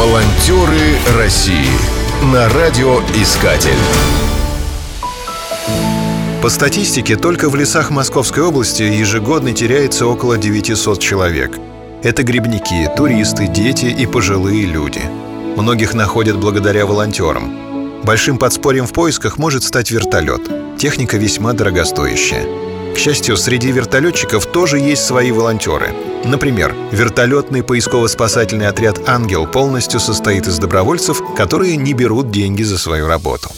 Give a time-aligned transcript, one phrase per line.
[0.00, 1.68] Волонтеры России
[2.32, 3.76] на радиоискатель.
[6.40, 11.58] По статистике, только в лесах Московской области ежегодно теряется около 900 человек.
[12.02, 15.02] Это грибники, туристы, дети и пожилые люди.
[15.58, 18.02] Многих находят благодаря волонтерам.
[18.02, 20.40] Большим подспорьем в поисках может стать вертолет.
[20.78, 22.69] Техника весьма дорогостоящая.
[22.94, 25.94] К счастью, среди вертолетчиков тоже есть свои волонтеры.
[26.24, 33.06] Например, вертолетный поисково-спасательный отряд «Ангел» полностью состоит из добровольцев, которые не берут деньги за свою
[33.06, 33.50] работу.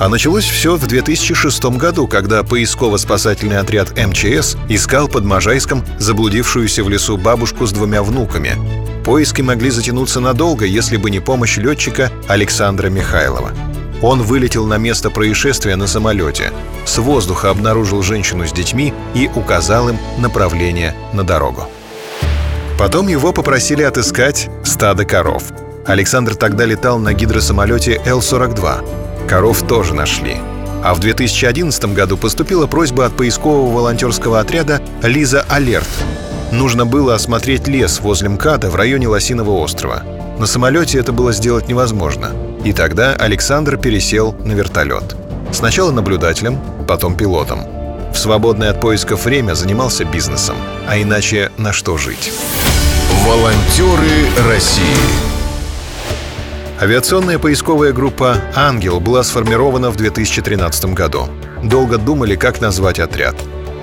[0.00, 6.88] А началось все в 2006 году, когда поисково-спасательный отряд МЧС искал под Можайском заблудившуюся в
[6.88, 8.56] лесу бабушку с двумя внуками.
[9.04, 13.52] Поиски могли затянуться надолго, если бы не помощь летчика Александра Михайлова.
[14.02, 16.52] Он вылетел на место происшествия на самолете,
[16.84, 21.68] с воздуха обнаружил женщину с детьми и указал им направление на дорогу.
[22.78, 25.44] Потом его попросили отыскать стадо коров.
[25.86, 29.28] Александр тогда летал на гидросамолете Л-42.
[29.28, 30.38] Коров тоже нашли.
[30.82, 35.88] А в 2011 году поступила просьба от поискового волонтерского отряда «Лиза Алерт».
[36.52, 40.02] Нужно было осмотреть лес возле МКАДа в районе Лосиного острова.
[40.40, 42.30] На самолете это было сделать невозможно.
[42.64, 45.14] И тогда Александр пересел на вертолет.
[45.52, 47.66] Сначала наблюдателем, потом пилотом.
[48.10, 50.56] В свободное от поисков время занимался бизнесом.
[50.88, 52.32] А иначе на что жить?
[53.26, 54.96] Волонтеры России
[56.80, 61.28] Авиационная поисковая группа «Ангел» была сформирована в 2013 году.
[61.62, 63.34] Долго думали, как назвать отряд.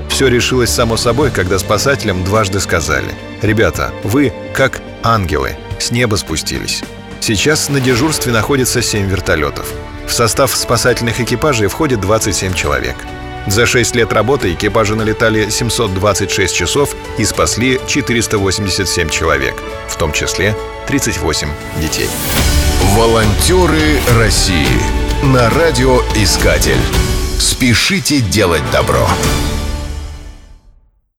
[0.10, 3.14] Все решилось само собой, когда спасателям дважды сказали
[3.44, 6.84] «Ребята, вы как ангелы, с неба спустились».
[7.20, 9.74] Сейчас на дежурстве находится 7 вертолетов.
[10.08, 12.96] В состав спасательных экипажей входит 27 человек.
[13.48, 19.56] За 6 лет работы экипажи налетали 726 часов и спасли 487 человек,
[19.88, 20.56] в том числе
[20.88, 21.50] 38
[21.82, 22.10] детей.
[22.96, 24.68] Волонтеры России
[25.24, 26.82] на радиоискатель.
[27.40, 29.08] Спешите делать добро.